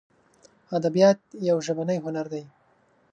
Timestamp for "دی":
2.33-2.43